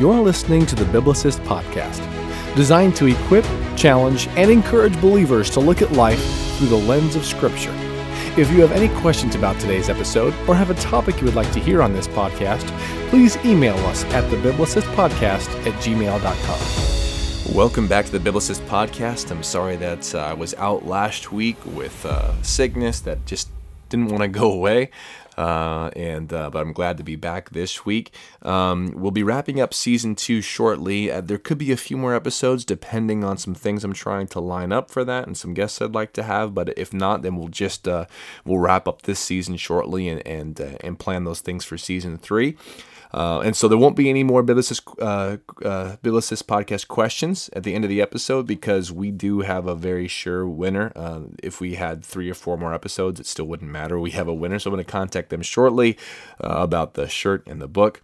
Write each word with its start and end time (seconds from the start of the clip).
You're 0.00 0.20
listening 0.20 0.64
to 0.66 0.76
the 0.76 0.84
Biblicist 0.84 1.44
Podcast, 1.44 1.98
designed 2.54 2.94
to 2.94 3.06
equip, 3.06 3.44
challenge, 3.76 4.28
and 4.36 4.48
encourage 4.48 5.00
believers 5.00 5.50
to 5.50 5.58
look 5.58 5.82
at 5.82 5.90
life 5.90 6.22
through 6.56 6.68
the 6.68 6.76
lens 6.76 7.16
of 7.16 7.24
Scripture. 7.24 7.74
If 8.36 8.48
you 8.52 8.60
have 8.60 8.70
any 8.70 8.94
questions 9.00 9.34
about 9.34 9.58
today's 9.58 9.88
episode 9.88 10.34
or 10.46 10.54
have 10.54 10.70
a 10.70 10.74
topic 10.74 11.18
you 11.18 11.24
would 11.24 11.34
like 11.34 11.50
to 11.50 11.58
hear 11.58 11.82
on 11.82 11.94
this 11.94 12.06
podcast, 12.06 12.64
please 13.08 13.36
email 13.44 13.74
us 13.86 14.04
at 14.04 14.22
thebiblicistpodcast 14.30 15.66
at 15.66 15.74
gmail.com. 15.82 17.56
Welcome 17.56 17.88
back 17.88 18.06
to 18.06 18.16
the 18.16 18.30
Biblicist 18.30 18.60
Podcast. 18.68 19.32
I'm 19.32 19.42
sorry 19.42 19.74
that 19.76 20.14
uh, 20.14 20.18
I 20.18 20.32
was 20.32 20.54
out 20.54 20.86
last 20.86 21.32
week 21.32 21.56
with 21.66 22.06
uh, 22.06 22.40
sickness 22.42 23.00
that 23.00 23.26
just 23.26 23.48
didn't 23.88 24.08
want 24.08 24.22
to 24.22 24.28
go 24.28 24.50
away. 24.52 24.90
Uh, 25.38 25.88
and 25.94 26.32
uh, 26.32 26.50
but 26.50 26.58
I'm 26.58 26.72
glad 26.72 26.96
to 26.96 27.04
be 27.04 27.14
back 27.14 27.50
this 27.50 27.86
week. 27.86 28.12
Um, 28.42 28.92
we'll 28.96 29.12
be 29.12 29.22
wrapping 29.22 29.60
up 29.60 29.72
season 29.72 30.16
two 30.16 30.40
shortly. 30.40 31.12
Uh, 31.12 31.20
there 31.20 31.38
could 31.38 31.58
be 31.58 31.70
a 31.70 31.76
few 31.76 31.96
more 31.96 32.12
episodes 32.12 32.64
depending 32.64 33.22
on 33.22 33.38
some 33.38 33.54
things 33.54 33.84
I'm 33.84 33.92
trying 33.92 34.26
to 34.28 34.40
line 34.40 34.72
up 34.72 34.90
for 34.90 35.04
that 35.04 35.28
and 35.28 35.36
some 35.36 35.54
guests 35.54 35.80
I'd 35.80 35.94
like 35.94 36.12
to 36.14 36.24
have. 36.24 36.54
But 36.54 36.76
if 36.76 36.92
not, 36.92 37.22
then 37.22 37.36
we'll 37.36 37.48
just 37.48 37.86
uh, 37.86 38.06
we'll 38.44 38.58
wrap 38.58 38.88
up 38.88 39.02
this 39.02 39.20
season 39.20 39.56
shortly 39.56 40.08
and 40.08 40.26
and 40.26 40.60
uh, 40.60 40.76
and 40.80 40.98
plan 40.98 41.22
those 41.22 41.40
things 41.40 41.64
for 41.64 41.78
season 41.78 42.18
three. 42.18 42.56
Uh, 43.12 43.40
and 43.40 43.56
so 43.56 43.68
there 43.68 43.78
won't 43.78 43.96
be 43.96 44.10
any 44.10 44.22
more 44.22 44.42
Biblicist, 44.42 44.82
uh, 45.00 45.38
uh, 45.66 45.96
Biblicist 46.02 46.44
podcast 46.44 46.88
questions 46.88 47.48
at 47.52 47.62
the 47.62 47.74
end 47.74 47.84
of 47.84 47.88
the 47.88 48.02
episode 48.02 48.46
because 48.46 48.92
we 48.92 49.10
do 49.10 49.40
have 49.40 49.66
a 49.66 49.74
very 49.74 50.08
sure 50.08 50.46
winner. 50.46 50.92
Uh, 50.94 51.20
if 51.42 51.60
we 51.60 51.76
had 51.76 52.04
three 52.04 52.30
or 52.30 52.34
four 52.34 52.58
more 52.58 52.74
episodes, 52.74 53.18
it 53.18 53.26
still 53.26 53.46
wouldn't 53.46 53.70
matter. 53.70 53.98
We 53.98 54.10
have 54.10 54.28
a 54.28 54.34
winner, 54.34 54.58
so 54.58 54.70
I'm 54.70 54.74
going 54.74 54.84
to 54.84 54.90
contact 54.90 55.30
them 55.30 55.42
shortly 55.42 55.96
uh, 56.42 56.48
about 56.48 56.94
the 56.94 57.08
shirt 57.08 57.46
and 57.46 57.60
the 57.60 57.68
book. 57.68 58.02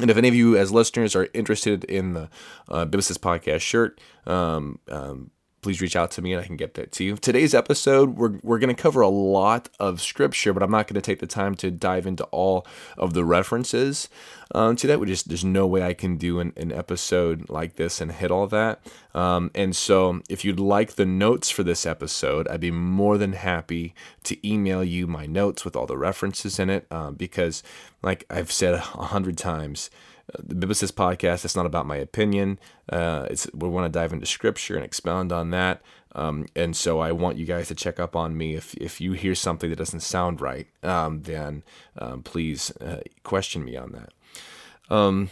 And 0.00 0.10
if 0.10 0.16
any 0.16 0.28
of 0.28 0.34
you, 0.34 0.56
as 0.56 0.70
listeners, 0.70 1.16
are 1.16 1.28
interested 1.34 1.84
in 1.84 2.14
the 2.14 2.28
uh, 2.68 2.86
Biblicist 2.86 3.18
podcast 3.18 3.60
shirt, 3.60 4.00
um, 4.26 4.78
um, 4.88 5.30
please 5.60 5.80
reach 5.80 5.96
out 5.96 6.10
to 6.12 6.22
me 6.22 6.32
and 6.32 6.42
I 6.42 6.46
can 6.46 6.56
get 6.56 6.74
that 6.74 6.92
to 6.92 7.04
you. 7.04 7.16
Today's 7.16 7.54
episode, 7.54 8.16
we're, 8.16 8.38
we're 8.42 8.58
going 8.58 8.74
to 8.74 8.80
cover 8.80 9.00
a 9.00 9.08
lot 9.08 9.68
of 9.80 10.00
scripture, 10.00 10.52
but 10.52 10.62
I'm 10.62 10.70
not 10.70 10.86
going 10.86 10.94
to 10.94 11.00
take 11.00 11.20
the 11.20 11.26
time 11.26 11.54
to 11.56 11.70
dive 11.70 12.06
into 12.06 12.24
all 12.24 12.66
of 12.96 13.12
the 13.14 13.24
references 13.24 14.08
um, 14.54 14.76
to 14.76 14.86
that. 14.86 15.00
We 15.00 15.06
just 15.06 15.28
there's 15.28 15.44
no 15.44 15.66
way 15.66 15.82
I 15.82 15.94
can 15.94 16.16
do 16.16 16.40
an, 16.40 16.52
an 16.56 16.72
episode 16.72 17.50
like 17.50 17.76
this 17.76 18.00
and 18.00 18.12
hit 18.12 18.30
all 18.30 18.46
that. 18.48 18.80
Um, 19.14 19.50
and 19.54 19.74
so, 19.74 20.20
if 20.28 20.44
you'd 20.44 20.60
like 20.60 20.92
the 20.92 21.06
notes 21.06 21.50
for 21.50 21.62
this 21.62 21.84
episode, 21.84 22.46
I'd 22.48 22.60
be 22.60 22.70
more 22.70 23.18
than 23.18 23.32
happy 23.32 23.94
to 24.24 24.48
email 24.48 24.84
you 24.84 25.06
my 25.06 25.26
notes 25.26 25.64
with 25.64 25.74
all 25.74 25.86
the 25.86 25.98
references 25.98 26.58
in 26.58 26.70
it, 26.70 26.86
um, 26.90 27.14
because, 27.14 27.62
like 28.02 28.24
I've 28.30 28.52
said 28.52 28.74
a 28.74 28.78
hundred 28.80 29.36
times 29.36 29.90
the 30.38 30.54
Biblicist 30.54 30.92
podcast. 30.92 31.44
It's 31.44 31.56
not 31.56 31.66
about 31.66 31.86
my 31.86 31.96
opinion. 31.96 32.58
Uh, 32.90 33.26
it's 33.30 33.48
we 33.54 33.68
want 33.68 33.92
to 33.92 33.98
dive 33.98 34.12
into 34.12 34.26
Scripture 34.26 34.76
and 34.76 34.84
expound 34.84 35.32
on 35.32 35.50
that. 35.50 35.82
Um, 36.14 36.46
and 36.56 36.76
so 36.76 37.00
I 37.00 37.12
want 37.12 37.36
you 37.36 37.46
guys 37.46 37.68
to 37.68 37.74
check 37.74 38.00
up 38.00 38.16
on 38.16 38.36
me. 38.36 38.54
If 38.54 38.74
if 38.74 39.00
you 39.00 39.12
hear 39.12 39.34
something 39.34 39.70
that 39.70 39.76
doesn't 39.76 40.00
sound 40.00 40.40
right, 40.40 40.66
um, 40.82 41.22
then 41.22 41.62
um, 41.98 42.22
please 42.22 42.70
uh, 42.80 43.00
question 43.22 43.64
me 43.64 43.76
on 43.76 43.92
that. 43.92 44.94
Um, 44.94 45.30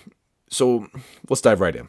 so 0.49 0.89
let's 1.29 1.41
dive 1.41 1.61
right 1.61 1.77
in. 1.77 1.89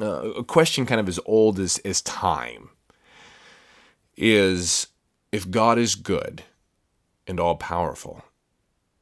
Uh, 0.00 0.32
a 0.38 0.44
question 0.44 0.86
kind 0.86 1.00
of 1.00 1.08
as 1.08 1.20
old 1.26 1.58
as, 1.58 1.78
as 1.84 2.00
time 2.00 2.70
is 4.16 4.86
if 5.30 5.50
God 5.50 5.78
is 5.78 5.94
good 5.94 6.44
and 7.26 7.38
all 7.38 7.56
powerful, 7.56 8.24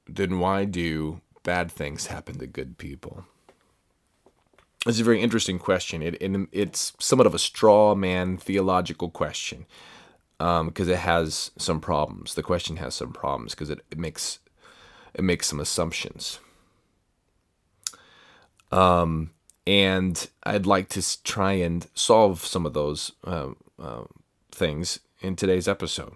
then 0.08 0.40
why 0.40 0.64
do 0.64 1.20
bad 1.42 1.70
things 1.70 2.06
happen 2.06 2.38
to 2.38 2.46
good 2.46 2.78
people? 2.78 3.24
It's 4.86 5.00
a 5.00 5.04
very 5.04 5.20
interesting 5.20 5.58
question. 5.58 6.02
It, 6.02 6.20
it 6.20 6.48
it's 6.52 6.94
somewhat 6.98 7.26
of 7.26 7.34
a 7.34 7.38
straw 7.38 7.94
man 7.94 8.38
theological 8.38 9.10
question 9.10 9.66
because 10.38 10.88
um, 10.88 10.90
it 10.90 10.98
has 10.98 11.50
some 11.58 11.80
problems. 11.80 12.34
The 12.34 12.42
question 12.42 12.76
has 12.76 12.94
some 12.94 13.12
problems 13.12 13.54
because 13.54 13.68
it, 13.68 13.80
it 13.90 13.98
makes 13.98 14.38
it 15.12 15.22
makes 15.22 15.48
some 15.48 15.60
assumptions. 15.60 16.38
Um, 18.72 19.32
and 19.66 20.28
I'd 20.44 20.66
like 20.66 20.88
to 20.90 21.22
try 21.22 21.52
and 21.52 21.86
solve 21.94 22.46
some 22.46 22.64
of 22.64 22.72
those 22.72 23.12
uh, 23.24 23.50
uh, 23.78 24.04
things 24.50 25.00
in 25.20 25.36
today's 25.36 25.68
episode. 25.68 26.14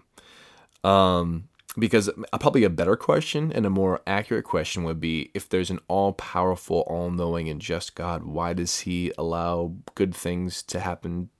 Um, 0.82 1.48
because 1.78 2.08
um, 2.08 2.24
uh, 2.32 2.38
probably 2.38 2.64
a 2.64 2.70
better 2.70 2.96
question 2.96 3.52
and 3.52 3.66
a 3.66 3.70
more 3.70 4.00
accurate 4.06 4.44
question 4.44 4.84
would 4.84 5.00
be 5.00 5.30
if 5.34 5.48
there's 5.48 5.70
an 5.70 5.80
all 5.88 6.12
powerful, 6.12 6.84
all 6.86 7.10
knowing, 7.10 7.48
and 7.48 7.60
just 7.60 7.94
God, 7.94 8.24
why 8.24 8.52
does 8.52 8.80
He 8.80 9.12
allow 9.18 9.74
good 9.94 10.14
things 10.14 10.62
to 10.64 10.80
happen 10.80 11.30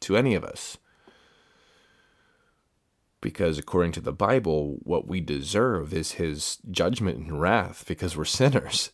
to 0.00 0.16
any 0.16 0.34
of 0.34 0.44
us? 0.44 0.78
Because 3.20 3.58
according 3.58 3.92
to 3.92 4.00
the 4.00 4.12
Bible, 4.12 4.78
what 4.82 5.06
we 5.06 5.20
deserve 5.20 5.94
is 5.94 6.12
His 6.12 6.58
judgment 6.70 7.18
and 7.18 7.40
wrath 7.40 7.84
because 7.86 8.16
we're 8.16 8.24
sinners. 8.24 8.90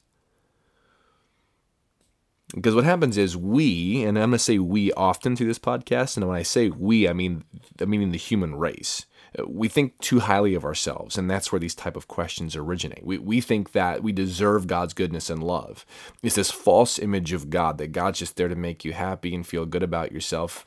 Because 2.55 2.75
what 2.75 2.85
happens 2.85 3.17
is 3.17 3.35
we, 3.35 4.03
and 4.03 4.19
I'm 4.19 4.29
going 4.29 4.33
to 4.33 4.39
say 4.39 4.59
we 4.59 4.93
often 4.93 5.37
through 5.37 5.47
this 5.47 5.59
podcast, 5.59 6.19
and 6.19 6.29
when 6.29 6.37
I 6.37 6.43
say 6.43 6.69
we, 6.69 7.09
I 7.09 7.15
mean 7.15 7.45
I 7.81 7.87
the 8.11 8.19
human 8.19 8.57
race 8.57 9.07
we 9.47 9.69
think 9.69 9.99
too 9.99 10.21
highly 10.21 10.55
of 10.55 10.65
ourselves 10.65 11.17
and 11.17 11.31
that's 11.31 11.51
where 11.51 11.59
these 11.59 11.75
type 11.75 11.97
of 11.97 12.09
questions 12.09 12.57
originate 12.57 13.05
we, 13.05 13.19
we 13.19 13.41
think 13.41 13.73
that 13.73 14.03
we 14.03 14.13
deserve 14.13 14.67
god's 14.67 14.95
goodness 14.95 15.31
and 15.31 15.43
love 15.43 15.87
it's 16.23 16.37
this 16.37 16.51
false 16.51 16.99
image 16.99 17.33
of 17.33 17.51
god 17.51 17.79
that 17.79 17.93
god's 17.93 18.19
just 18.19 18.37
there 18.37 18.49
to 18.49 18.57
make 18.57 18.85
you 18.85 18.93
happy 18.93 19.35
and 19.35 19.47
feel 19.47 19.67
good 19.67 19.83
about 19.83 20.13
yourself 20.13 20.65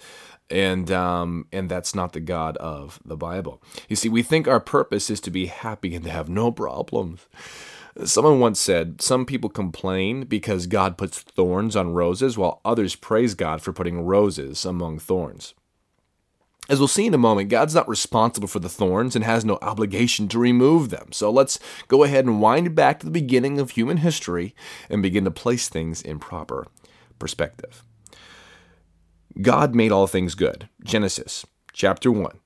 and 0.50 0.92
um, 0.92 1.48
and 1.52 1.70
that's 1.70 1.96
not 1.96 2.14
the 2.14 2.20
God 2.20 2.58
of 2.58 3.00
the 3.04 3.18
Bible. 3.18 3.62
You 3.90 3.96
see, 3.96 4.10
we 4.10 4.22
think 4.22 4.48
our 4.48 4.60
purpose 4.60 5.10
is 5.10 5.20
to 5.22 5.32
be 5.32 5.48
happy 5.48 5.96
and 5.96 6.04
to 6.06 6.12
have 6.12 6.30
no 6.30 6.52
problems. 6.52 7.26
Someone 8.04 8.40
once 8.40 8.60
said, 8.60 9.02
Some 9.02 9.26
people 9.26 9.50
complain 9.50 10.26
because 10.26 10.68
God 10.68 10.98
puts 10.98 11.22
thorns 11.22 11.76
on 11.76 11.94
roses, 11.94 12.38
while 12.38 12.60
others 12.66 12.96
praise 12.96 13.34
God 13.36 13.62
for 13.62 13.74
putting 13.74 14.02
roses 14.02 14.66
among 14.66 15.00
thorns. 15.00 15.54
As 16.68 16.80
we'll 16.80 16.88
see 16.88 17.06
in 17.06 17.14
a 17.14 17.20
moment, 17.20 17.50
God's 17.50 17.76
not 17.76 17.88
responsible 17.88 18.48
for 18.48 18.60
the 18.60 18.70
thorns 18.70 19.16
and 19.16 19.24
has 19.24 19.46
no 19.46 19.60
obligation 19.62 20.28
to 20.30 20.40
remove 20.40 20.90
them. 20.90 21.12
So 21.12 21.30
let's 21.30 21.60
go 21.88 22.04
ahead 22.04 22.26
and 22.26 22.42
wind 22.42 22.74
back 22.74 23.00
to 23.00 23.06
the 23.06 23.12
beginning 23.12 23.60
of 23.60 23.72
human 23.72 23.98
history 23.98 24.56
and 24.90 25.04
begin 25.04 25.26
to 25.26 25.32
place 25.32 25.70
things 25.70 26.02
in 26.02 26.18
proper 26.18 26.66
perspective. 27.20 27.84
God 29.42 29.76
made 29.76 29.92
all 29.92 30.08
things 30.08 30.34
good. 30.34 30.70
Genesis 30.84 31.46
chapter 31.72 32.12
1. 32.12 32.40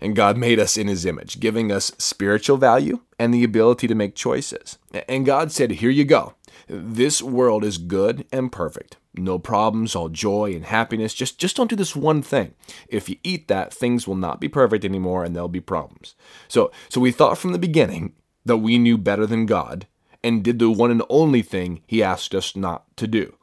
And 0.00 0.16
God 0.16 0.38
made 0.38 0.58
us 0.58 0.78
in 0.78 0.86
his 0.86 1.04
image, 1.04 1.40
giving 1.40 1.70
us 1.70 1.92
spiritual 1.98 2.56
value 2.56 3.00
and 3.18 3.34
the 3.34 3.44
ability 3.44 3.86
to 3.86 3.94
make 3.94 4.14
choices. 4.14 4.78
And 5.08 5.26
God 5.26 5.52
said, 5.52 5.72
Here 5.72 5.90
you 5.90 6.04
go. 6.04 6.34
This 6.68 7.20
world 7.20 7.64
is 7.64 7.76
good 7.76 8.24
and 8.32 8.50
perfect. 8.50 8.96
No 9.14 9.38
problems, 9.38 9.96
all 9.96 10.08
joy 10.08 10.52
and 10.54 10.64
happiness. 10.64 11.14
Just 11.14 11.38
just 11.38 11.56
don't 11.56 11.70
do 11.70 11.76
this 11.76 11.96
one 11.96 12.22
thing. 12.22 12.54
If 12.88 13.08
you 13.08 13.16
eat 13.24 13.48
that, 13.48 13.74
things 13.74 14.06
will 14.06 14.16
not 14.16 14.40
be 14.40 14.48
perfect 14.48 14.84
anymore 14.84 15.24
and 15.24 15.34
there'll 15.34 15.48
be 15.48 15.60
problems. 15.60 16.14
So 16.48 16.70
so 16.88 17.00
we 17.00 17.10
thought 17.10 17.38
from 17.38 17.52
the 17.52 17.58
beginning 17.58 18.12
that 18.44 18.58
we 18.58 18.78
knew 18.78 18.96
better 18.96 19.26
than 19.26 19.46
God 19.46 19.86
and 20.22 20.44
did 20.44 20.58
the 20.58 20.70
one 20.70 20.90
and 20.90 21.02
only 21.08 21.42
thing 21.42 21.82
he 21.86 22.02
asked 22.02 22.34
us 22.34 22.54
not 22.54 22.96
to 22.98 23.06
do. 23.06 23.36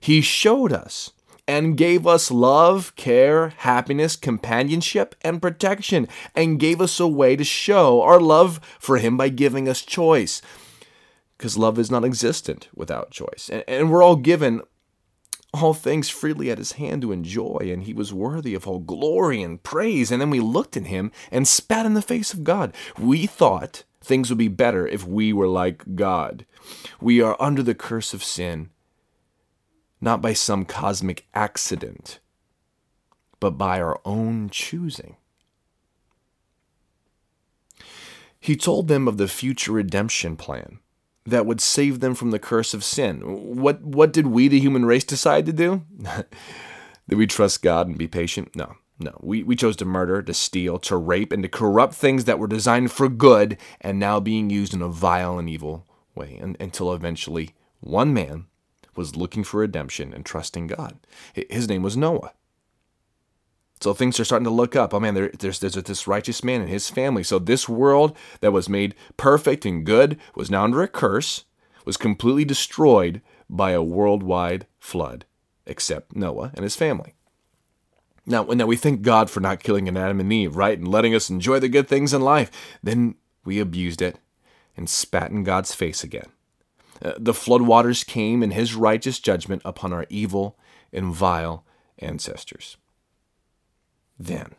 He 0.00 0.20
showed 0.20 0.72
us 0.72 1.12
and 1.46 1.76
gave 1.76 2.06
us 2.06 2.30
love, 2.30 2.94
care, 2.96 3.48
happiness, 3.48 4.14
companionship, 4.14 5.14
and 5.22 5.42
protection, 5.42 6.06
and 6.34 6.60
gave 6.60 6.80
us 6.80 7.00
a 7.00 7.08
way 7.08 7.34
to 7.34 7.44
show 7.44 8.02
our 8.02 8.20
love 8.20 8.60
for 8.78 8.98
Him 8.98 9.16
by 9.16 9.30
giving 9.30 9.68
us 9.68 9.82
choice 9.82 10.40
because 11.40 11.56
love 11.56 11.78
is 11.78 11.90
not 11.90 12.04
existent 12.04 12.68
without 12.74 13.10
choice. 13.10 13.48
And, 13.50 13.64
and, 13.66 13.90
we're 13.90 14.02
all 14.02 14.16
given 14.16 14.60
all 15.54 15.72
things 15.72 16.10
freely 16.10 16.50
at 16.50 16.58
his 16.58 16.72
hand 16.72 17.00
to 17.00 17.12
enjoy, 17.12 17.60
and 17.62 17.84
he 17.84 17.94
was 17.94 18.12
worthy 18.12 18.54
of 18.54 18.68
all 18.68 18.78
glory 18.78 19.42
and 19.42 19.62
praise. 19.62 20.10
And 20.12 20.20
then 20.20 20.28
we 20.28 20.38
looked 20.38 20.76
at 20.76 20.88
him 20.88 21.10
and 21.32 21.48
spat 21.48 21.86
in 21.86 21.94
the 21.94 22.02
face 22.02 22.34
of 22.34 22.44
God. 22.44 22.74
We 22.98 23.24
thought 23.24 23.84
things 24.02 24.28
would 24.28 24.36
be 24.36 24.48
better 24.48 24.86
if 24.86 25.06
we 25.06 25.32
were 25.32 25.48
like 25.48 25.96
God. 25.96 26.44
We 27.00 27.22
are 27.22 27.38
under 27.40 27.62
the 27.62 27.74
curse 27.74 28.12
of 28.12 28.22
sin, 28.22 28.68
not 29.98 30.20
by 30.20 30.34
some 30.34 30.66
cosmic 30.66 31.26
accident, 31.32 32.20
but 33.40 33.52
by 33.52 33.80
our 33.80 33.98
own 34.04 34.50
choosing. 34.50 35.16
He 38.38 38.56
told 38.56 38.88
them 38.88 39.08
of 39.08 39.16
the 39.16 39.26
future 39.26 39.72
redemption 39.72 40.36
plan 40.36 40.80
that 41.26 41.46
would 41.46 41.60
save 41.60 42.00
them 42.00 42.14
from 42.14 42.30
the 42.30 42.38
curse 42.38 42.74
of 42.74 42.84
sin. 42.84 43.20
What 43.56 43.82
what 43.82 44.12
did 44.12 44.28
we, 44.28 44.48
the 44.48 44.60
human 44.60 44.86
race, 44.86 45.04
decide 45.04 45.46
to 45.46 45.52
do? 45.52 45.82
did 47.08 47.18
we 47.18 47.26
trust 47.26 47.62
God 47.62 47.88
and 47.88 47.98
be 47.98 48.08
patient? 48.08 48.54
No. 48.54 48.76
No, 49.02 49.16
we, 49.22 49.42
we 49.42 49.56
chose 49.56 49.76
to 49.76 49.86
murder, 49.86 50.20
to 50.20 50.34
steal, 50.34 50.78
to 50.80 50.94
rape, 50.94 51.32
and 51.32 51.42
to 51.42 51.48
corrupt 51.48 51.94
things 51.94 52.26
that 52.26 52.38
were 52.38 52.46
designed 52.46 52.92
for 52.92 53.08
good 53.08 53.56
and 53.80 53.98
now 53.98 54.20
being 54.20 54.50
used 54.50 54.74
in 54.74 54.82
a 54.82 54.88
vile 54.88 55.38
and 55.38 55.48
evil 55.48 55.86
way 56.14 56.38
and, 56.38 56.54
until 56.60 56.92
eventually 56.92 57.54
one 57.80 58.12
man, 58.12 58.44
was 58.94 59.16
looking 59.16 59.42
for 59.42 59.60
redemption 59.60 60.12
and 60.12 60.26
trusting 60.26 60.66
God. 60.66 60.98
His 61.32 61.66
name 61.66 61.82
was 61.82 61.96
Noah. 61.96 62.32
So 63.80 63.94
things 63.94 64.20
are 64.20 64.24
starting 64.24 64.44
to 64.44 64.50
look 64.50 64.76
up. 64.76 64.92
Oh 64.92 65.00
man, 65.00 65.14
there, 65.14 65.30
there's, 65.38 65.58
there's 65.58 65.74
this 65.74 66.06
righteous 66.06 66.44
man 66.44 66.60
and 66.60 66.68
his 66.68 66.90
family. 66.90 67.22
So 67.22 67.38
this 67.38 67.68
world 67.68 68.16
that 68.40 68.52
was 68.52 68.68
made 68.68 68.94
perfect 69.16 69.64
and 69.64 69.86
good 69.86 70.18
was 70.34 70.50
now 70.50 70.64
under 70.64 70.82
a 70.82 70.88
curse, 70.88 71.44
was 71.86 71.96
completely 71.96 72.44
destroyed 72.44 73.22
by 73.48 73.70
a 73.70 73.82
worldwide 73.82 74.66
flood, 74.78 75.24
except 75.66 76.14
Noah 76.14 76.52
and 76.54 76.62
his 76.62 76.76
family. 76.76 77.14
Now, 78.26 78.44
now 78.44 78.66
we 78.66 78.76
thank 78.76 79.00
God 79.02 79.30
for 79.30 79.40
not 79.40 79.62
killing 79.62 79.88
Adam 79.88 80.20
and 80.20 80.32
Eve, 80.32 80.56
right, 80.56 80.78
and 80.78 80.86
letting 80.86 81.14
us 81.14 81.30
enjoy 81.30 81.58
the 81.58 81.68
good 81.68 81.88
things 81.88 82.12
in 82.12 82.20
life. 82.20 82.50
Then 82.82 83.14
we 83.44 83.58
abused 83.58 84.02
it 84.02 84.18
and 84.76 84.88
spat 84.88 85.30
in 85.30 85.42
God's 85.42 85.74
face 85.74 86.04
again. 86.04 86.28
Uh, 87.02 87.14
the 87.16 87.32
floodwaters 87.32 88.06
came 88.06 88.42
in 88.42 88.50
his 88.50 88.74
righteous 88.74 89.18
judgment 89.18 89.62
upon 89.64 89.92
our 89.92 90.04
evil 90.10 90.58
and 90.92 91.14
vile 91.14 91.64
ancestors. 91.98 92.76
Then, 94.20 94.54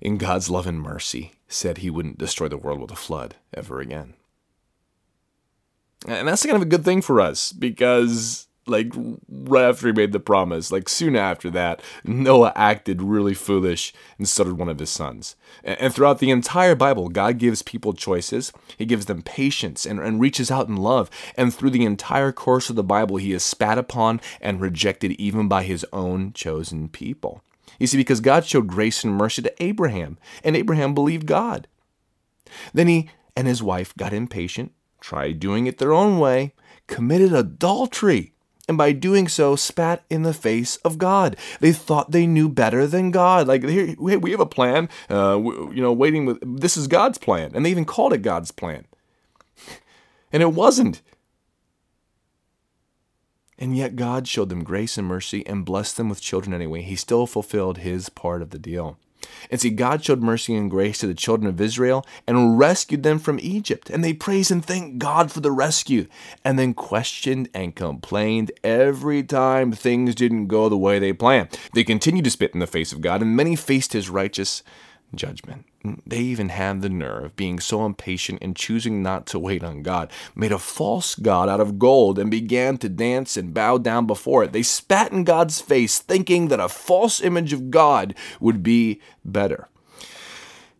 in 0.00 0.16
God's 0.16 0.48
love 0.48 0.68
and 0.68 0.80
mercy, 0.80 1.32
said 1.48 1.78
he 1.78 1.90
wouldn't 1.90 2.16
destroy 2.16 2.46
the 2.46 2.56
world 2.56 2.80
with 2.80 2.92
a 2.92 2.96
flood 2.96 3.34
ever 3.52 3.80
again. 3.80 4.14
And 6.06 6.28
that's 6.28 6.46
kind 6.46 6.54
of 6.54 6.62
a 6.62 6.66
good 6.66 6.84
thing 6.84 7.02
for 7.02 7.20
us 7.20 7.52
because 7.52 8.46
like 8.66 8.92
right 9.28 9.64
after 9.64 9.88
he 9.88 9.92
made 9.92 10.12
the 10.12 10.20
promise, 10.20 10.70
like 10.70 10.88
soon 10.88 11.16
after 11.16 11.50
that, 11.50 11.82
Noah 12.04 12.52
acted 12.54 13.02
really 13.02 13.34
foolish 13.34 13.92
and 14.18 14.28
started 14.28 14.56
one 14.56 14.68
of 14.68 14.78
his 14.78 14.90
sons. 14.90 15.36
And 15.64 15.92
throughout 15.92 16.20
the 16.20 16.30
entire 16.30 16.74
Bible, 16.74 17.08
God 17.08 17.38
gives 17.38 17.62
people 17.62 17.92
choices. 17.92 18.52
He 18.78 18.86
gives 18.86 19.06
them 19.06 19.22
patience 19.22 19.84
and, 19.84 19.98
and 19.98 20.20
reaches 20.20 20.50
out 20.50 20.68
in 20.68 20.76
love. 20.76 21.10
And 21.36 21.52
through 21.52 21.70
the 21.70 21.84
entire 21.84 22.32
course 22.32 22.70
of 22.70 22.76
the 22.76 22.84
Bible, 22.84 23.16
he 23.16 23.32
is 23.32 23.42
spat 23.42 23.78
upon 23.78 24.20
and 24.40 24.60
rejected 24.60 25.12
even 25.12 25.48
by 25.48 25.64
his 25.64 25.84
own 25.92 26.32
chosen 26.32 26.88
people. 26.88 27.42
You 27.82 27.88
see, 27.88 27.96
because 27.96 28.20
God 28.20 28.46
showed 28.46 28.68
grace 28.68 29.02
and 29.02 29.12
mercy 29.12 29.42
to 29.42 29.52
Abraham, 29.60 30.16
and 30.44 30.54
Abraham 30.54 30.94
believed 30.94 31.26
God. 31.26 31.66
Then 32.72 32.86
he 32.86 33.10
and 33.34 33.48
his 33.48 33.60
wife 33.60 33.92
got 33.96 34.12
impatient, 34.12 34.70
tried 35.00 35.40
doing 35.40 35.66
it 35.66 35.78
their 35.78 35.92
own 35.92 36.20
way, 36.20 36.54
committed 36.86 37.32
adultery 37.32 38.34
and 38.68 38.78
by 38.78 38.92
doing 38.92 39.26
so 39.26 39.56
spat 39.56 40.04
in 40.08 40.22
the 40.22 40.32
face 40.32 40.76
of 40.76 40.96
God. 40.96 41.36
They 41.58 41.72
thought 41.72 42.12
they 42.12 42.24
knew 42.24 42.48
better 42.48 42.86
than 42.86 43.10
God. 43.10 43.48
Like 43.48 43.64
hey, 43.64 43.96
we 43.98 44.30
have 44.30 44.38
a 44.38 44.46
plan. 44.46 44.88
Uh, 45.10 45.40
you 45.42 45.82
know, 45.82 45.92
waiting 45.92 46.24
with 46.24 46.38
this 46.60 46.76
is 46.76 46.86
God's 46.86 47.18
plan, 47.18 47.50
and 47.52 47.66
they 47.66 47.70
even 47.70 47.84
called 47.84 48.12
it 48.12 48.22
God's 48.22 48.52
plan, 48.52 48.86
and 50.32 50.40
it 50.40 50.52
wasn't. 50.52 51.02
And 53.62 53.76
yet 53.76 53.94
God 53.94 54.26
showed 54.26 54.48
them 54.48 54.64
grace 54.64 54.98
and 54.98 55.06
mercy 55.06 55.46
and 55.46 55.64
blessed 55.64 55.96
them 55.96 56.08
with 56.08 56.20
children 56.20 56.52
anyway. 56.52 56.82
He 56.82 56.96
still 56.96 57.28
fulfilled 57.28 57.78
his 57.78 58.08
part 58.08 58.42
of 58.42 58.50
the 58.50 58.58
deal. 58.58 58.98
And 59.52 59.60
see, 59.60 59.70
God 59.70 60.04
showed 60.04 60.20
mercy 60.20 60.56
and 60.56 60.68
grace 60.68 60.98
to 60.98 61.06
the 61.06 61.14
children 61.14 61.48
of 61.48 61.60
Israel 61.60 62.04
and 62.26 62.58
rescued 62.58 63.04
them 63.04 63.20
from 63.20 63.38
Egypt. 63.40 63.88
And 63.88 64.02
they 64.02 64.14
praised 64.14 64.50
and 64.50 64.64
thanked 64.64 64.98
God 64.98 65.30
for 65.30 65.38
the 65.38 65.52
rescue, 65.52 66.08
and 66.44 66.58
then 66.58 66.74
questioned 66.74 67.50
and 67.54 67.72
complained 67.76 68.50
every 68.64 69.22
time 69.22 69.70
things 69.70 70.16
didn't 70.16 70.48
go 70.48 70.68
the 70.68 70.76
way 70.76 70.98
they 70.98 71.12
planned. 71.12 71.56
They 71.72 71.84
continued 71.84 72.24
to 72.24 72.32
spit 72.32 72.54
in 72.54 72.58
the 72.58 72.66
face 72.66 72.92
of 72.92 73.00
God, 73.00 73.22
and 73.22 73.36
many 73.36 73.54
faced 73.54 73.92
his 73.92 74.10
righteous 74.10 74.64
judgment. 75.14 75.66
They 76.06 76.18
even 76.18 76.48
had 76.48 76.80
the 76.80 76.88
nerve, 76.88 77.34
being 77.34 77.58
so 77.58 77.84
impatient 77.84 78.38
and 78.42 78.54
choosing 78.54 79.02
not 79.02 79.26
to 79.26 79.38
wait 79.38 79.64
on 79.64 79.82
God, 79.82 80.10
made 80.34 80.52
a 80.52 80.58
false 80.58 81.14
God 81.14 81.48
out 81.48 81.60
of 81.60 81.78
gold 81.78 82.18
and 82.18 82.30
began 82.30 82.78
to 82.78 82.88
dance 82.88 83.36
and 83.36 83.54
bow 83.54 83.78
down 83.78 84.06
before 84.06 84.44
it. 84.44 84.52
They 84.52 84.62
spat 84.62 85.12
in 85.12 85.24
God's 85.24 85.60
face, 85.60 85.98
thinking 85.98 86.48
that 86.48 86.60
a 86.60 86.68
false 86.68 87.20
image 87.20 87.52
of 87.52 87.70
God 87.70 88.14
would 88.40 88.62
be 88.62 89.00
better. 89.24 89.68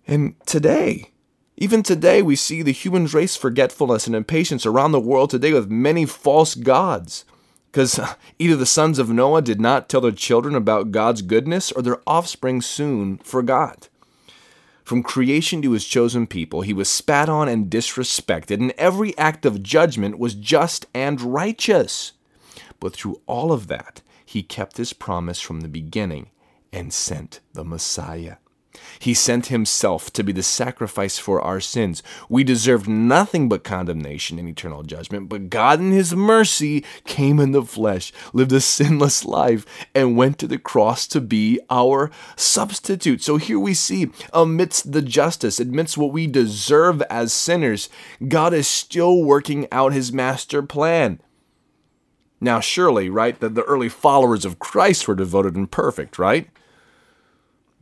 And 0.06 0.34
today, 0.46 1.10
even 1.56 1.82
today, 1.82 2.22
we 2.22 2.36
see 2.36 2.62
the 2.62 2.72
human 2.72 3.06
race 3.06 3.36
forgetfulness 3.36 4.06
and 4.06 4.16
impatience 4.16 4.66
around 4.66 4.92
the 4.92 5.00
world 5.00 5.30
today 5.30 5.52
with 5.52 5.70
many 5.70 6.06
false 6.06 6.54
gods. 6.54 7.24
Because 7.70 8.00
either 8.38 8.56
the 8.56 8.66
sons 8.66 8.98
of 8.98 9.10
Noah 9.10 9.42
did 9.42 9.60
not 9.60 9.88
tell 9.88 10.00
their 10.00 10.12
children 10.12 10.54
about 10.54 10.90
God's 10.90 11.22
goodness, 11.22 11.70
or 11.72 11.82
their 11.82 12.00
offspring 12.06 12.62
soon 12.62 13.18
forgot. 13.18 13.88
From 14.84 15.02
creation 15.02 15.62
to 15.62 15.72
his 15.72 15.86
chosen 15.86 16.26
people, 16.26 16.62
he 16.62 16.72
was 16.72 16.88
spat 16.88 17.28
on 17.28 17.48
and 17.48 17.70
disrespected, 17.70 18.60
and 18.60 18.72
every 18.72 19.16
act 19.16 19.46
of 19.46 19.62
judgment 19.62 20.18
was 20.18 20.34
just 20.34 20.86
and 20.92 21.20
righteous. 21.20 22.12
But 22.80 22.94
through 22.94 23.20
all 23.26 23.52
of 23.52 23.68
that, 23.68 24.02
he 24.24 24.42
kept 24.42 24.76
his 24.78 24.92
promise 24.92 25.40
from 25.40 25.60
the 25.60 25.68
beginning 25.68 26.30
and 26.72 26.92
sent 26.92 27.40
the 27.52 27.64
Messiah. 27.64 28.36
He 28.98 29.14
sent 29.14 29.46
himself 29.46 30.12
to 30.12 30.24
be 30.24 30.32
the 30.32 30.42
sacrifice 30.42 31.18
for 31.18 31.40
our 31.40 31.60
sins. 31.60 32.02
We 32.28 32.44
deserved 32.44 32.88
nothing 32.88 33.48
but 33.48 33.64
condemnation 33.64 34.38
and 34.38 34.48
eternal 34.48 34.82
judgment, 34.82 35.28
but 35.28 35.50
God 35.50 35.80
in 35.80 35.92
his 35.92 36.14
mercy 36.14 36.84
came 37.04 37.38
in 37.38 37.52
the 37.52 37.62
flesh, 37.62 38.12
lived 38.32 38.52
a 38.52 38.60
sinless 38.60 39.24
life, 39.24 39.66
and 39.94 40.16
went 40.16 40.38
to 40.38 40.46
the 40.46 40.58
cross 40.58 41.06
to 41.08 41.20
be 41.20 41.60
our 41.70 42.10
substitute. 42.36 43.22
So 43.22 43.36
here 43.36 43.58
we 43.58 43.74
see, 43.74 44.10
amidst 44.32 44.92
the 44.92 45.02
justice, 45.02 45.60
amidst 45.60 45.98
what 45.98 46.12
we 46.12 46.26
deserve 46.26 47.02
as 47.02 47.32
sinners, 47.32 47.88
God 48.26 48.54
is 48.54 48.68
still 48.68 49.22
working 49.22 49.66
out 49.70 49.92
his 49.92 50.12
master 50.12 50.62
plan. 50.62 51.20
Now, 52.40 52.58
surely, 52.58 53.08
right, 53.08 53.38
that 53.38 53.54
the 53.54 53.62
early 53.62 53.88
followers 53.88 54.44
of 54.44 54.58
Christ 54.58 55.06
were 55.06 55.14
devoted 55.14 55.54
and 55.54 55.70
perfect, 55.70 56.18
right? 56.18 56.48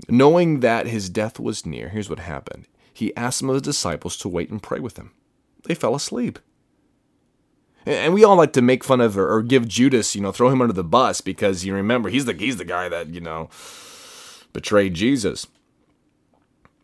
Knowing 0.08 0.60
that 0.60 0.86
his 0.86 1.08
death 1.08 1.38
was 1.38 1.66
near, 1.66 1.88
here's 1.90 2.10
what 2.10 2.20
happened. 2.20 2.66
He 2.92 3.14
asked 3.16 3.38
some 3.38 3.48
of 3.48 3.54
his 3.54 3.62
disciples 3.62 4.16
to 4.18 4.28
wait 4.28 4.50
and 4.50 4.62
pray 4.62 4.80
with 4.80 4.96
him. 4.96 5.12
They 5.64 5.74
fell 5.74 5.94
asleep. 5.94 6.38
And 7.86 8.12
we 8.12 8.24
all 8.24 8.36
like 8.36 8.52
to 8.54 8.62
make 8.62 8.84
fun 8.84 9.00
of 9.00 9.16
or, 9.16 9.42
give 9.42 9.66
Judas, 9.66 10.14
you 10.14 10.20
know, 10.20 10.32
throw 10.32 10.50
him 10.50 10.60
under 10.60 10.74
the 10.74 10.84
bus 10.84 11.20
because 11.20 11.64
you 11.64 11.74
remember 11.74 12.10
he's 12.10 12.26
the 12.26 12.34
he's 12.34 12.58
the 12.58 12.64
guy 12.64 12.88
that, 12.88 13.08
you 13.08 13.20
know, 13.20 13.48
betrayed 14.52 14.94
Jesus. 14.94 15.46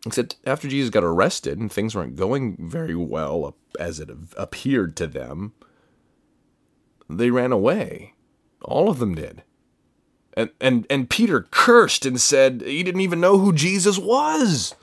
Except 0.05 0.37
after 0.45 0.67
Jesus 0.67 0.89
got 0.89 1.03
arrested 1.03 1.59
and 1.59 1.71
things 1.71 1.93
weren't 1.93 2.15
going 2.15 2.55
very 2.59 2.95
well 2.95 3.55
as 3.79 3.99
it 3.99 4.09
appeared 4.37 4.95
to 4.97 5.07
them, 5.07 5.53
they 7.09 7.29
ran 7.29 7.51
away. 7.51 8.13
All 8.61 8.89
of 8.89 8.99
them 8.99 9.15
did. 9.15 9.43
And, 10.37 10.51
and, 10.61 10.85
and 10.87 11.09
Peter 11.09 11.47
cursed 11.49 12.05
and 12.05 12.21
said 12.21 12.61
he 12.61 12.83
didn't 12.83 13.01
even 13.01 13.19
know 13.19 13.39
who 13.39 13.51
Jesus 13.51 13.97
was. 13.97 14.75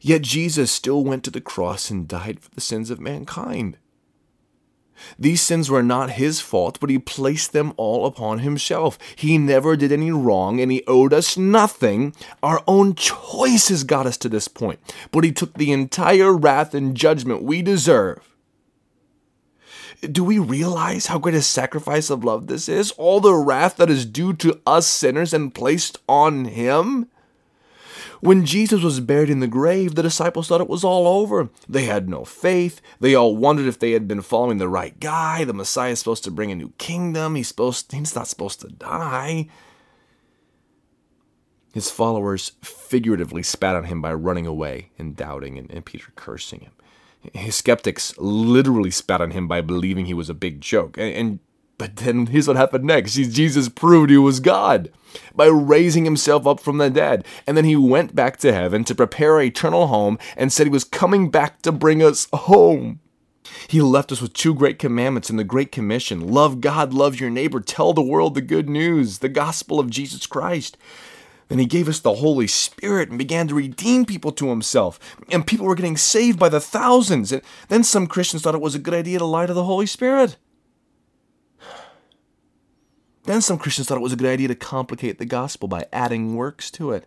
Yet 0.00 0.22
Jesus 0.22 0.72
still 0.72 1.04
went 1.04 1.22
to 1.24 1.30
the 1.30 1.40
cross 1.42 1.90
and 1.90 2.08
died 2.08 2.40
for 2.40 2.50
the 2.54 2.62
sins 2.62 2.88
of 2.88 2.98
mankind. 2.98 3.76
These 5.18 5.42
sins 5.42 5.68
were 5.68 5.82
not 5.82 6.12
his 6.12 6.40
fault, 6.40 6.80
but 6.80 6.88
he 6.88 6.98
placed 6.98 7.52
them 7.52 7.74
all 7.76 8.06
upon 8.06 8.38
himself. 8.38 8.98
He 9.16 9.36
never 9.36 9.76
did 9.76 9.92
any 9.92 10.10
wrong 10.10 10.62
and 10.62 10.72
he 10.72 10.82
owed 10.86 11.12
us 11.12 11.36
nothing. 11.36 12.14
Our 12.42 12.62
own 12.66 12.94
choices 12.94 13.84
got 13.84 14.06
us 14.06 14.16
to 14.18 14.30
this 14.30 14.48
point, 14.48 14.80
but 15.10 15.24
he 15.24 15.32
took 15.32 15.52
the 15.52 15.72
entire 15.72 16.32
wrath 16.32 16.72
and 16.72 16.96
judgment 16.96 17.42
we 17.42 17.60
deserve 17.60 18.35
do 20.00 20.24
we 20.24 20.38
realize 20.38 21.06
how 21.06 21.18
great 21.18 21.34
a 21.34 21.42
sacrifice 21.42 22.10
of 22.10 22.24
love 22.24 22.46
this 22.46 22.68
is? 22.68 22.92
All 22.92 23.20
the 23.20 23.34
wrath 23.34 23.76
that 23.76 23.90
is 23.90 24.06
due 24.06 24.32
to 24.34 24.60
us 24.66 24.86
sinners 24.86 25.32
and 25.32 25.54
placed 25.54 25.98
on 26.08 26.46
him? 26.46 27.08
When 28.20 28.46
Jesus 28.46 28.82
was 28.82 29.00
buried 29.00 29.30
in 29.30 29.40
the 29.40 29.46
grave, 29.46 29.94
the 29.94 30.02
disciples 30.02 30.48
thought 30.48 30.60
it 30.60 30.68
was 30.68 30.84
all 30.84 31.06
over. 31.06 31.50
They 31.68 31.84
had 31.84 32.08
no 32.08 32.24
faith. 32.24 32.80
They 32.98 33.14
all 33.14 33.36
wondered 33.36 33.66
if 33.66 33.78
they 33.78 33.92
had 33.92 34.08
been 34.08 34.22
following 34.22 34.58
the 34.58 34.68
right 34.68 34.98
guy. 34.98 35.44
The 35.44 35.52
Messiah 35.52 35.92
is 35.92 35.98
supposed 35.98 36.24
to 36.24 36.30
bring 36.30 36.50
a 36.50 36.56
new 36.56 36.72
kingdom. 36.78 37.34
He's 37.34 37.48
supposed 37.48 37.92
he's 37.92 38.14
not 38.14 38.26
supposed 38.26 38.60
to 38.62 38.68
die. 38.68 39.48
His 41.74 41.90
followers 41.90 42.52
figuratively 42.62 43.42
spat 43.42 43.76
on 43.76 43.84
him 43.84 44.00
by 44.00 44.14
running 44.14 44.46
away 44.46 44.92
and 44.98 45.14
doubting 45.14 45.58
and, 45.58 45.70
and 45.70 45.84
Peter 45.84 46.10
cursing 46.16 46.60
him. 46.60 46.72
His 47.32 47.56
skeptics 47.56 48.16
literally 48.18 48.90
spat 48.90 49.20
on 49.20 49.32
him 49.32 49.48
by 49.48 49.60
believing 49.60 50.06
he 50.06 50.14
was 50.14 50.28
a 50.28 50.34
big 50.34 50.60
joke. 50.60 50.96
And, 50.96 51.14
and 51.14 51.38
but 51.78 51.96
then 51.96 52.26
here's 52.26 52.48
what 52.48 52.56
happened 52.56 52.84
next. 52.84 53.14
Jesus 53.14 53.68
proved 53.68 54.10
he 54.10 54.16
was 54.16 54.40
God 54.40 54.90
by 55.34 55.46
raising 55.46 56.04
himself 56.04 56.46
up 56.46 56.60
from 56.60 56.78
the 56.78 56.88
dead. 56.88 57.26
And 57.46 57.56
then 57.56 57.64
he 57.64 57.76
went 57.76 58.14
back 58.14 58.38
to 58.38 58.52
heaven 58.52 58.84
to 58.84 58.94
prepare 58.94 59.38
an 59.38 59.46
eternal 59.46 59.88
home 59.88 60.18
and 60.36 60.52
said 60.52 60.66
he 60.66 60.72
was 60.72 60.84
coming 60.84 61.30
back 61.30 61.62
to 61.62 61.72
bring 61.72 62.02
us 62.02 62.28
home. 62.32 63.00
He 63.68 63.80
left 63.80 64.10
us 64.10 64.20
with 64.20 64.32
two 64.32 64.54
great 64.54 64.78
commandments 64.78 65.30
in 65.30 65.36
the 65.36 65.44
Great 65.44 65.70
Commission 65.70 66.28
love 66.28 66.60
God, 66.60 66.92
love 66.92 67.20
your 67.20 67.30
neighbor, 67.30 67.60
tell 67.60 67.92
the 67.92 68.02
world 68.02 68.34
the 68.34 68.40
good 68.40 68.68
news, 68.68 69.18
the 69.18 69.28
gospel 69.28 69.78
of 69.78 69.90
Jesus 69.90 70.26
Christ. 70.26 70.76
Then 71.48 71.58
he 71.58 71.66
gave 71.66 71.88
us 71.88 72.00
the 72.00 72.14
Holy 72.14 72.48
Spirit 72.48 73.08
and 73.08 73.18
began 73.18 73.46
to 73.48 73.54
redeem 73.54 74.04
people 74.04 74.32
to 74.32 74.48
himself. 74.48 74.98
And 75.30 75.46
people 75.46 75.66
were 75.66 75.76
getting 75.76 75.96
saved 75.96 76.38
by 76.38 76.48
the 76.48 76.60
thousands. 76.60 77.30
And 77.30 77.42
then 77.68 77.84
some 77.84 78.08
Christians 78.08 78.42
thought 78.42 78.54
it 78.54 78.60
was 78.60 78.74
a 78.74 78.80
good 78.80 78.94
idea 78.94 79.18
to 79.18 79.24
lie 79.24 79.46
to 79.46 79.54
the 79.54 79.64
Holy 79.64 79.86
Spirit. 79.86 80.36
Then 83.24 83.40
some 83.40 83.58
Christians 83.58 83.86
thought 83.88 83.98
it 83.98 84.02
was 84.02 84.12
a 84.12 84.16
good 84.16 84.32
idea 84.32 84.48
to 84.48 84.54
complicate 84.54 85.18
the 85.18 85.24
gospel 85.24 85.68
by 85.68 85.86
adding 85.92 86.34
works 86.34 86.70
to 86.72 86.90
it. 86.92 87.06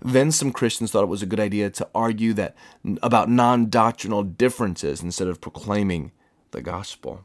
Then 0.00 0.32
some 0.32 0.52
Christians 0.52 0.90
thought 0.90 1.04
it 1.04 1.08
was 1.08 1.22
a 1.22 1.26
good 1.26 1.40
idea 1.40 1.70
to 1.70 1.88
argue 1.94 2.32
that 2.34 2.56
about 3.02 3.30
non-doctrinal 3.30 4.24
differences 4.24 5.02
instead 5.02 5.28
of 5.28 5.40
proclaiming 5.40 6.12
the 6.50 6.60
gospel. 6.60 7.24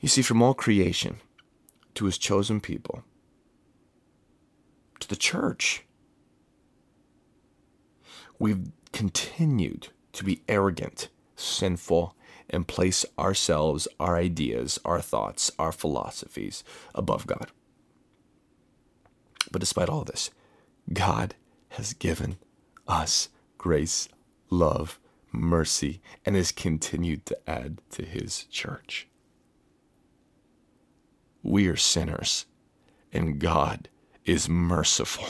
You 0.00 0.08
see, 0.08 0.22
from 0.22 0.42
all 0.42 0.54
creation 0.54 1.16
to 1.94 2.04
his 2.04 2.18
chosen 2.18 2.60
people 2.60 3.02
to 5.00 5.08
the 5.08 5.16
church, 5.16 5.84
we've 8.38 8.70
continued 8.92 9.88
to 10.12 10.24
be 10.24 10.42
arrogant, 10.48 11.08
sinful, 11.36 12.14
and 12.50 12.68
place 12.68 13.04
ourselves, 13.18 13.88
our 13.98 14.16
ideas, 14.16 14.78
our 14.84 15.00
thoughts, 15.00 15.50
our 15.58 15.72
philosophies 15.72 16.62
above 16.94 17.26
God. 17.26 17.50
But 19.50 19.60
despite 19.60 19.88
all 19.88 20.04
this, 20.04 20.30
God 20.92 21.34
has 21.70 21.92
given 21.94 22.36
us 22.86 23.28
grace, 23.58 24.08
love, 24.50 24.98
mercy, 25.32 26.00
and 26.24 26.36
has 26.36 26.52
continued 26.52 27.26
to 27.26 27.50
add 27.50 27.80
to 27.90 28.04
his 28.04 28.44
church. 28.44 29.08
We 31.42 31.66
are 31.66 31.76
sinners, 31.76 32.46
and 33.12 33.38
God 33.38 33.88
is 34.24 34.48
merciful. 34.48 35.26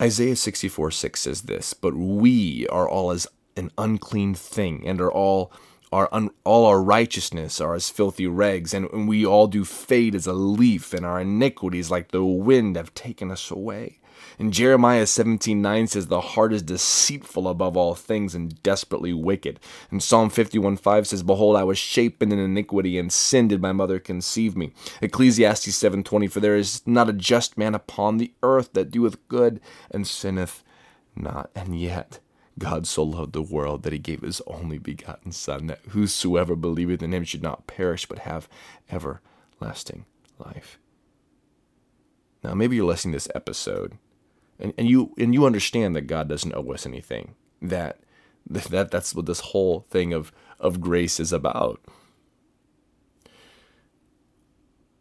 Isaiah 0.00 0.36
64 0.36 0.90
6 0.90 1.20
says 1.20 1.42
this, 1.42 1.74
but 1.74 1.94
we 1.94 2.66
are 2.68 2.88
all 2.88 3.10
as 3.10 3.26
an 3.56 3.70
unclean 3.78 4.34
thing, 4.34 4.86
and 4.86 5.00
are 5.00 5.12
all 5.12 5.52
our 5.92 6.08
un, 6.10 6.30
all 6.44 6.64
our 6.64 6.82
righteousness 6.82 7.60
are 7.60 7.74
as 7.74 7.90
filthy 7.90 8.26
rags, 8.26 8.72
and, 8.72 8.90
and 8.92 9.06
we 9.06 9.26
all 9.26 9.46
do 9.46 9.64
fade 9.64 10.14
as 10.14 10.26
a 10.26 10.32
leaf, 10.32 10.94
and 10.94 11.04
our 11.04 11.20
iniquities 11.20 11.90
like 11.90 12.10
the 12.10 12.24
wind 12.24 12.76
have 12.76 12.94
taken 12.94 13.30
us 13.30 13.50
away. 13.50 13.98
And 14.38 14.52
Jeremiah 14.52 15.06
17:9 15.06 15.88
says 15.88 16.06
the 16.06 16.20
heart 16.20 16.52
is 16.52 16.62
deceitful 16.62 17.48
above 17.48 17.76
all 17.76 17.94
things 17.94 18.34
and 18.34 18.62
desperately 18.62 19.12
wicked. 19.12 19.60
And 19.90 20.02
Psalm 20.02 20.30
51:5 20.30 21.06
says 21.06 21.22
behold 21.22 21.56
I 21.56 21.64
was 21.64 21.78
shapen 21.78 22.32
in 22.32 22.38
iniquity 22.38 22.98
and 22.98 23.12
sin 23.12 23.48
did 23.48 23.60
my 23.60 23.72
mother 23.72 23.98
conceive 23.98 24.56
me. 24.56 24.72
Ecclesiastes 25.00 25.76
7:20 25.76 26.26
for 26.28 26.40
there 26.40 26.56
is 26.56 26.82
not 26.86 27.08
a 27.08 27.12
just 27.12 27.58
man 27.58 27.74
upon 27.74 28.18
the 28.18 28.32
earth 28.42 28.72
that 28.72 28.90
doeth 28.90 29.16
good 29.28 29.60
and 29.90 30.06
sinneth 30.06 30.62
not. 31.14 31.50
And 31.54 31.78
yet 31.78 32.20
God 32.58 32.86
so 32.86 33.02
loved 33.02 33.32
the 33.32 33.42
world 33.42 33.82
that 33.82 33.92
he 33.92 33.98
gave 33.98 34.20
his 34.20 34.42
only 34.46 34.78
begotten 34.78 35.32
Son, 35.32 35.66
that 35.66 35.80
whosoever 35.88 36.54
believeth 36.54 37.02
in 37.02 37.14
him 37.14 37.24
should 37.24 37.42
not 37.42 37.66
perish, 37.66 38.06
but 38.06 38.20
have 38.20 38.48
everlasting 38.90 40.04
life. 40.38 40.78
Now, 42.44 42.54
maybe 42.54 42.76
you're 42.76 42.86
listening 42.86 43.12
to 43.12 43.16
this 43.16 43.28
episode, 43.34 43.96
and, 44.58 44.72
and 44.78 44.88
you 44.88 45.12
and 45.18 45.34
you 45.34 45.46
understand 45.46 45.96
that 45.96 46.02
God 46.02 46.28
doesn't 46.28 46.54
owe 46.54 46.72
us 46.72 46.86
anything. 46.86 47.34
That 47.60 48.00
that 48.46 48.90
that's 48.90 49.14
what 49.14 49.26
this 49.26 49.40
whole 49.40 49.86
thing 49.90 50.12
of 50.12 50.32
of 50.60 50.80
grace 50.80 51.18
is 51.20 51.32
about. 51.32 51.80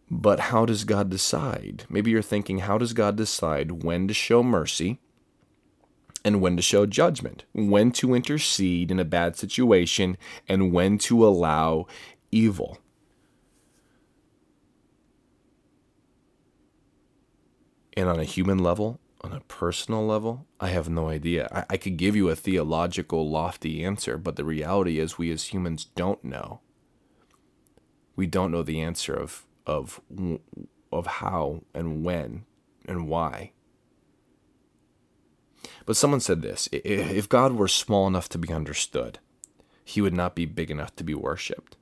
But 0.09 0.39
how 0.39 0.65
does 0.65 0.83
God 0.83 1.09
decide? 1.09 1.85
Maybe 1.89 2.11
you're 2.11 2.21
thinking, 2.21 2.59
how 2.59 2.77
does 2.77 2.91
God 2.91 3.15
decide 3.15 3.83
when 3.83 4.09
to 4.09 4.13
show 4.13 4.43
mercy 4.43 4.99
and 6.23 6.41
when 6.41 6.55
to 6.55 6.61
show 6.61 6.85
judgment, 6.85 7.45
when 7.53 7.91
to 7.93 8.13
intercede 8.13 8.91
in 8.91 8.99
a 8.99 9.05
bad 9.05 9.35
situation, 9.35 10.17
and 10.47 10.71
when 10.71 10.97
to 10.99 11.25
allow 11.25 11.87
evil. 12.31 12.77
And 17.97 18.07
on 18.07 18.19
a 18.19 18.23
human 18.23 18.59
level, 18.59 18.99
on 19.23 19.33
a 19.33 19.39
personal 19.41 20.05
level, 20.05 20.47
I 20.59 20.69
have 20.69 20.89
no 20.89 21.09
idea. 21.09 21.47
I, 21.51 21.73
I, 21.73 21.77
could 21.77 21.97
give 21.97 22.15
you 22.15 22.29
a 22.29 22.35
theological, 22.35 23.29
lofty 23.29 23.83
answer, 23.83 24.17
but 24.17 24.35
the 24.35 24.43
reality 24.43 24.99
is, 24.99 25.17
we 25.17 25.31
as 25.31 25.45
humans 25.45 25.85
don't 25.85 26.23
know. 26.23 26.61
We 28.15 28.25
don't 28.25 28.51
know 28.51 28.63
the 28.63 28.81
answer 28.81 29.13
of 29.13 29.45
of 29.65 30.01
of 30.91 31.07
how 31.07 31.63
and 31.73 32.03
when 32.03 32.45
and 32.87 33.07
why. 33.07 33.51
But 35.85 35.95
someone 35.95 36.19
said 36.19 36.41
this 36.41 36.67
if 36.71 37.29
God 37.29 37.53
were 37.53 37.67
small 37.67 38.07
enough 38.07 38.27
to 38.29 38.37
be 38.37 38.51
understood, 38.51 39.19
he 39.83 40.01
would 40.01 40.13
not 40.13 40.35
be 40.35 40.45
big 40.45 40.71
enough 40.71 40.95
to 40.97 41.03
be 41.03 41.13
worshiped. 41.13 41.77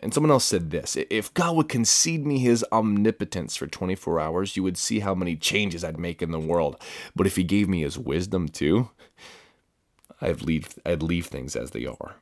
And 0.00 0.12
someone 0.12 0.30
else 0.30 0.44
said 0.44 0.70
this 0.70 0.96
if 1.10 1.32
God 1.34 1.56
would 1.56 1.68
concede 1.68 2.26
me 2.26 2.38
his 2.38 2.64
omnipotence 2.72 3.56
for 3.56 3.66
24 3.66 4.20
hours, 4.20 4.56
you 4.56 4.62
would 4.62 4.76
see 4.76 5.00
how 5.00 5.14
many 5.14 5.36
changes 5.36 5.84
I'd 5.84 5.98
make 5.98 6.22
in 6.22 6.30
the 6.30 6.40
world. 6.40 6.80
But 7.14 7.26
if 7.26 7.36
he 7.36 7.44
gave 7.44 7.68
me 7.68 7.82
his 7.82 7.98
wisdom 7.98 8.48
too, 8.48 8.90
I'd 10.20 10.42
leave, 10.42 10.78
I'd 10.86 11.02
leave 11.02 11.26
things 11.26 11.56
as 11.56 11.70
they 11.70 11.86
are. 11.86 12.16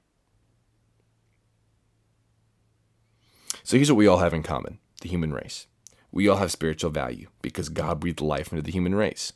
So 3.63 3.77
here's 3.77 3.91
what 3.91 3.99
we 3.99 4.07
all 4.07 4.19
have 4.19 4.35
in 4.35 4.43
common 4.43 4.79
the 5.03 5.09
human 5.09 5.33
race. 5.33 5.67
We 6.13 6.29
all 6.29 6.39
have 6.39 6.51
spiritual 6.51 6.91
value 6.91 7.29
because 7.41 7.69
God 7.69 8.01
breathed 8.01 8.21
life 8.21 8.53
into 8.53 8.63
the 8.63 8.73
human 8.73 8.95
race. 8.95 9.33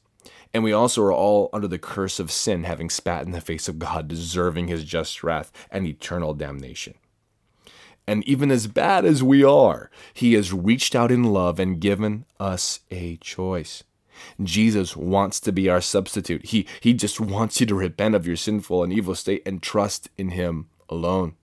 And 0.52 0.62
we 0.62 0.72
also 0.72 1.02
are 1.02 1.12
all 1.12 1.50
under 1.52 1.68
the 1.68 1.78
curse 1.78 2.20
of 2.20 2.30
sin, 2.30 2.64
having 2.64 2.90
spat 2.90 3.26
in 3.26 3.32
the 3.32 3.40
face 3.40 3.68
of 3.68 3.78
God, 3.78 4.08
deserving 4.08 4.68
his 4.68 4.84
just 4.84 5.22
wrath 5.22 5.50
and 5.70 5.86
eternal 5.86 6.34
damnation. 6.34 6.94
And 8.06 8.22
even 8.24 8.50
as 8.50 8.66
bad 8.66 9.04
as 9.04 9.22
we 9.22 9.42
are, 9.42 9.90
he 10.12 10.34
has 10.34 10.52
reached 10.52 10.94
out 10.94 11.10
in 11.10 11.24
love 11.24 11.58
and 11.58 11.80
given 11.80 12.26
us 12.38 12.80
a 12.90 13.16
choice. 13.16 13.82
Jesus 14.42 14.96
wants 14.96 15.40
to 15.40 15.52
be 15.52 15.68
our 15.68 15.80
substitute. 15.80 16.46
He, 16.46 16.66
he 16.80 16.94
just 16.94 17.20
wants 17.20 17.60
you 17.60 17.66
to 17.66 17.74
repent 17.74 18.14
of 18.14 18.26
your 18.26 18.36
sinful 18.36 18.84
and 18.84 18.92
evil 18.92 19.14
state 19.14 19.42
and 19.46 19.62
trust 19.62 20.08
in 20.16 20.30
him 20.30 20.68
alone. 20.88 21.34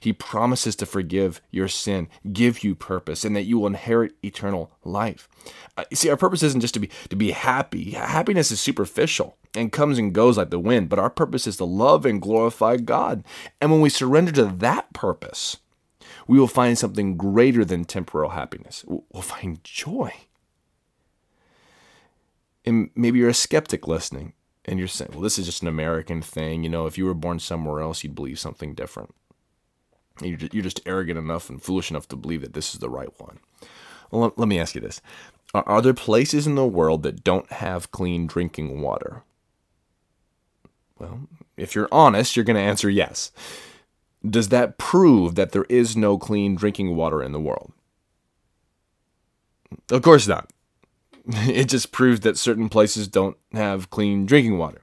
He 0.00 0.12
promises 0.12 0.76
to 0.76 0.86
forgive 0.86 1.40
your 1.50 1.68
sin, 1.68 2.08
give 2.32 2.62
you 2.62 2.74
purpose, 2.74 3.24
and 3.24 3.34
that 3.34 3.44
you 3.44 3.58
will 3.58 3.68
inherit 3.68 4.12
eternal 4.22 4.70
life. 4.84 5.28
Uh, 5.76 5.84
see, 5.92 6.10
our 6.10 6.16
purpose 6.16 6.42
isn't 6.42 6.60
just 6.60 6.74
to 6.74 6.80
be 6.80 6.90
to 7.08 7.16
be 7.16 7.30
happy. 7.30 7.92
Happiness 7.92 8.50
is 8.50 8.60
superficial 8.60 9.36
and 9.54 9.72
comes 9.72 9.98
and 9.98 10.12
goes 10.12 10.36
like 10.36 10.50
the 10.50 10.58
wind, 10.58 10.88
but 10.88 10.98
our 10.98 11.10
purpose 11.10 11.46
is 11.46 11.56
to 11.56 11.64
love 11.64 12.04
and 12.04 12.20
glorify 12.20 12.76
God. 12.76 13.24
And 13.60 13.70
when 13.70 13.80
we 13.80 13.88
surrender 13.88 14.32
to 14.32 14.44
that 14.44 14.92
purpose, 14.92 15.56
we 16.28 16.38
will 16.38 16.46
find 16.46 16.78
something 16.78 17.16
greater 17.16 17.64
than 17.64 17.84
temporal 17.84 18.30
happiness. 18.30 18.84
We'll 18.86 19.22
find 19.22 19.64
joy. 19.64 20.12
And 22.64 22.90
maybe 22.94 23.18
you're 23.18 23.30
a 23.30 23.34
skeptic 23.34 23.88
listening 23.88 24.34
and 24.66 24.78
you're 24.78 24.88
saying, 24.88 25.12
well, 25.12 25.22
this 25.22 25.38
is 25.38 25.46
just 25.46 25.62
an 25.62 25.68
American 25.68 26.20
thing. 26.20 26.62
You 26.62 26.68
know, 26.68 26.86
if 26.86 26.98
you 26.98 27.06
were 27.06 27.14
born 27.14 27.38
somewhere 27.38 27.80
else, 27.80 28.04
you'd 28.04 28.14
believe 28.14 28.38
something 28.38 28.74
different. 28.74 29.14
You're 30.20 30.36
just 30.36 30.82
arrogant 30.84 31.18
enough 31.18 31.48
and 31.48 31.62
foolish 31.62 31.90
enough 31.90 32.08
to 32.08 32.16
believe 32.16 32.42
that 32.42 32.52
this 32.52 32.74
is 32.74 32.80
the 32.80 32.90
right 32.90 33.08
one. 33.18 33.38
Well, 34.10 34.34
let 34.36 34.48
me 34.48 34.58
ask 34.58 34.74
you 34.74 34.80
this 34.82 35.00
Are, 35.54 35.66
are 35.66 35.80
there 35.80 35.94
places 35.94 36.46
in 36.46 36.56
the 36.56 36.66
world 36.66 37.04
that 37.04 37.24
don't 37.24 37.50
have 37.52 37.90
clean 37.90 38.26
drinking 38.26 38.82
water? 38.82 39.22
Well, 40.98 41.20
if 41.56 41.74
you're 41.74 41.88
honest, 41.90 42.36
you're 42.36 42.44
going 42.44 42.56
to 42.56 42.62
answer 42.62 42.90
yes. 42.90 43.32
Does 44.28 44.48
that 44.48 44.78
prove 44.78 45.34
that 45.36 45.52
there 45.52 45.66
is 45.68 45.96
no 45.96 46.18
clean 46.18 46.54
drinking 46.54 46.96
water 46.96 47.22
in 47.22 47.32
the 47.32 47.40
world? 47.40 47.72
Of 49.90 50.02
course 50.02 50.26
not. 50.26 50.50
It 51.46 51.68
just 51.68 51.92
proves 51.92 52.20
that 52.20 52.38
certain 52.38 52.70
places 52.70 53.06
don't 53.06 53.36
have 53.52 53.90
clean 53.90 54.24
drinking 54.24 54.56
water. 54.56 54.80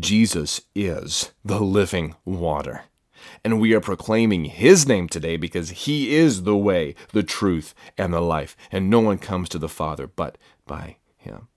Jesus 0.00 0.62
is 0.74 1.32
the 1.44 1.60
living 1.60 2.14
water. 2.24 2.84
And 3.42 3.60
we 3.60 3.74
are 3.74 3.80
proclaiming 3.80 4.46
his 4.46 4.86
name 4.86 5.08
today 5.08 5.36
because 5.36 5.70
he 5.70 6.14
is 6.14 6.42
the 6.42 6.56
way, 6.56 6.94
the 7.12 7.22
truth, 7.22 7.74
and 7.98 8.12
the 8.12 8.20
life. 8.20 8.56
And 8.72 8.88
no 8.88 9.00
one 9.00 9.18
comes 9.18 9.48
to 9.50 9.58
the 9.58 9.68
Father 9.68 10.06
but 10.06 10.38
by 10.66 10.96
him. 11.16 11.48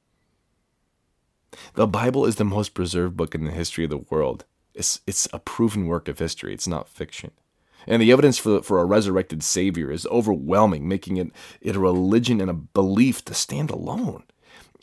The 1.74 1.88
Bible 1.88 2.26
is 2.26 2.36
the 2.36 2.46
most 2.46 2.74
preserved 2.74 3.16
book 3.16 3.34
in 3.34 3.46
the 3.46 3.52
history 3.52 3.86
of 3.86 3.90
the 3.90 3.98
world. 3.98 4.46
It's, 4.78 5.02
it's 5.08 5.28
a 5.34 5.40
proven 5.40 5.88
work 5.88 6.08
of 6.08 6.20
history, 6.20 6.54
it's 6.54 6.68
not 6.68 6.88
fiction. 6.88 7.32
And 7.88 8.02
the 8.02 8.12
evidence 8.12 8.38
for, 8.38 8.62
for 8.62 8.80
a 8.80 8.86
resurrected 8.86 9.42
Savior 9.42 9.92
is 9.92 10.06
overwhelming, 10.08 10.88
making 10.88 11.18
it, 11.18 11.32
it 11.62 11.76
a 11.76 11.80
religion 11.80 12.40
and 12.40 12.50
a 12.50 12.54
belief 12.54 13.26
to 13.26 13.34
stand 13.34 13.72
alone. 13.72 14.24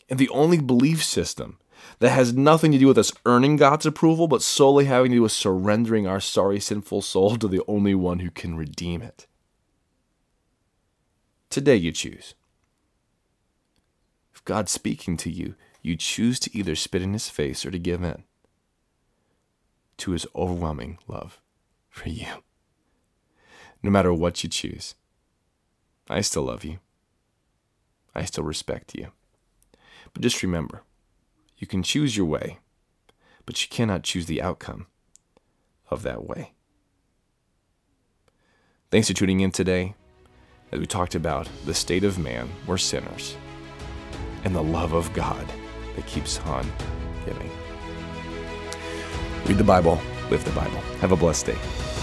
And 0.09 0.19
the 0.19 0.29
only 0.29 0.59
belief 0.59 1.03
system 1.03 1.59
that 1.99 2.09
has 2.09 2.33
nothing 2.33 2.73
to 2.73 2.77
do 2.77 2.87
with 2.87 2.97
us 2.97 3.13
earning 3.25 3.55
God's 3.55 3.85
approval, 3.85 4.27
but 4.27 4.41
solely 4.41 4.85
having 4.85 5.11
to 5.11 5.17
do 5.17 5.21
with 5.21 5.31
surrendering 5.31 6.07
our 6.07 6.19
sorry, 6.19 6.59
sinful 6.59 7.01
soul 7.01 7.37
to 7.37 7.47
the 7.47 7.61
only 7.67 7.95
one 7.95 8.19
who 8.19 8.31
can 8.31 8.57
redeem 8.57 9.01
it. 9.01 9.27
Today 11.49 11.77
you 11.77 11.93
choose. 11.93 12.33
If 14.33 14.43
God's 14.43 14.71
speaking 14.71 15.15
to 15.17 15.31
you, 15.31 15.55
you 15.81 15.95
choose 15.95 16.39
to 16.41 16.57
either 16.57 16.75
spit 16.75 17.01
in 17.01 17.13
his 17.13 17.29
face 17.29 17.65
or 17.65 17.71
to 17.71 17.79
give 17.79 18.03
in 18.03 18.23
to 19.97 20.11
his 20.11 20.27
overwhelming 20.35 20.97
love 21.07 21.39
for 21.89 22.09
you. 22.09 22.27
No 23.81 23.89
matter 23.91 24.13
what 24.13 24.43
you 24.43 24.49
choose, 24.49 24.95
I 26.09 26.21
still 26.21 26.43
love 26.43 26.63
you. 26.63 26.79
I 28.13 28.25
still 28.25 28.43
respect 28.43 28.95
you. 28.95 29.09
But 30.13 30.21
just 30.21 30.41
remember, 30.43 30.83
you 31.57 31.67
can 31.67 31.83
choose 31.83 32.15
your 32.15 32.25
way, 32.25 32.59
but 33.45 33.61
you 33.61 33.67
cannot 33.69 34.03
choose 34.03 34.25
the 34.25 34.41
outcome 34.41 34.87
of 35.89 36.03
that 36.03 36.25
way. 36.25 36.53
Thanks 38.91 39.07
for 39.07 39.13
tuning 39.13 39.41
in 39.41 39.51
today 39.51 39.95
as 40.71 40.79
we 40.79 40.85
talked 40.85 41.15
about 41.15 41.47
the 41.65 41.73
state 41.73 42.03
of 42.03 42.17
man, 42.17 42.49
we're 42.65 42.77
sinners, 42.77 43.35
and 44.43 44.55
the 44.55 44.63
love 44.63 44.93
of 44.93 45.11
God 45.13 45.45
that 45.95 46.05
keeps 46.07 46.39
on 46.41 46.69
giving. 47.25 47.51
Read 49.45 49.59
the 49.59 49.63
Bible, 49.63 50.01
live 50.31 50.43
the 50.43 50.51
Bible. 50.51 50.79
Have 51.01 51.11
a 51.11 51.15
blessed 51.15 51.45
day. 51.45 51.94